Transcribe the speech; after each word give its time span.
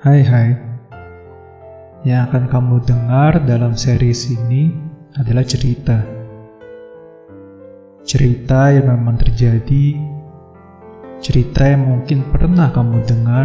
Hai 0.00 0.24
hai. 0.24 0.56
Yang 2.08 2.20
akan 2.32 2.44
kamu 2.48 2.76
dengar 2.88 3.36
dalam 3.44 3.76
series 3.76 4.32
ini 4.32 4.72
adalah 5.20 5.44
cerita. 5.44 6.00
Cerita 8.08 8.72
yang 8.72 8.96
memang 8.96 9.20
terjadi. 9.20 10.00
Cerita 11.20 11.68
yang 11.68 11.84
mungkin 11.84 12.24
pernah 12.32 12.72
kamu 12.72 13.04
dengar. 13.04 13.44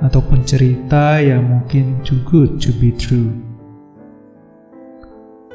Ataupun 0.00 0.40
cerita 0.48 1.20
yang 1.20 1.52
mungkin 1.52 2.00
too 2.00 2.24
good 2.24 2.56
to 2.56 2.72
be 2.80 2.88
true. 2.88 3.36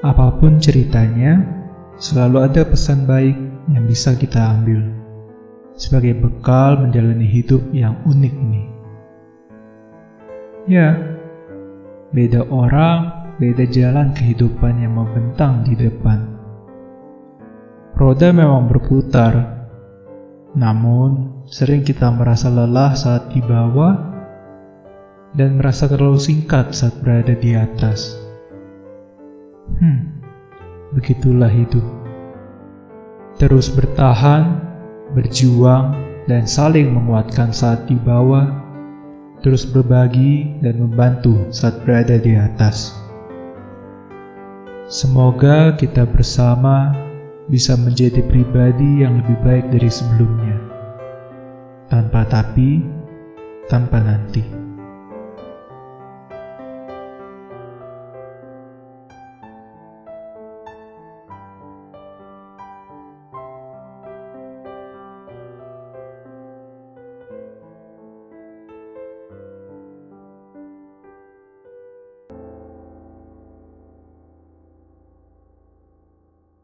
Apa 0.06 0.30
pun 0.38 0.62
ceritanya, 0.62 1.42
selalu 1.98 2.54
ada 2.54 2.70
pesan 2.70 3.10
baik 3.10 3.34
yang 3.74 3.90
bisa 3.90 4.14
kita 4.14 4.62
ambil 4.62 4.94
sebagai 5.74 6.22
bekal 6.22 6.78
menjalani 6.86 7.26
hidup 7.26 7.66
yang 7.74 7.98
unik 8.06 8.36
ini. 8.46 8.75
Ya, 10.66 10.98
beda 12.10 12.50
orang, 12.50 13.30
beda 13.38 13.70
jalan 13.70 14.18
kehidupan 14.18 14.82
yang 14.82 14.98
membentang 14.98 15.62
di 15.62 15.78
depan. 15.78 16.26
Roda 17.94 18.34
memang 18.34 18.66
berputar, 18.66 19.62
namun 20.58 21.46
sering 21.46 21.86
kita 21.86 22.10
merasa 22.10 22.50
lelah 22.50 22.98
saat 22.98 23.30
di 23.30 23.46
bawah 23.46 23.94
dan 25.38 25.62
merasa 25.62 25.86
terlalu 25.86 26.18
singkat 26.18 26.74
saat 26.74 26.98
berada 27.06 27.38
di 27.38 27.54
atas. 27.54 28.18
Hmm, 29.78 30.18
begitulah 30.98 31.54
hidup. 31.54 31.86
Terus 33.38 33.70
bertahan, 33.70 34.66
berjuang, 35.14 35.94
dan 36.26 36.50
saling 36.50 36.90
menguatkan 36.90 37.54
saat 37.54 37.86
di 37.86 37.94
bawah 38.02 38.65
terus 39.46 39.62
berbagi 39.62 40.58
dan 40.66 40.82
membantu 40.82 41.38
saat 41.54 41.78
berada 41.86 42.18
di 42.18 42.34
atas. 42.34 42.98
Semoga 44.90 45.78
kita 45.78 46.02
bersama 46.10 46.98
bisa 47.46 47.78
menjadi 47.78 48.26
pribadi 48.26 49.06
yang 49.06 49.22
lebih 49.22 49.38
baik 49.46 49.70
dari 49.70 49.86
sebelumnya, 49.86 50.58
tanpa 51.94 52.26
tapi, 52.26 52.82
tanpa 53.70 54.02
nanti. 54.02 54.65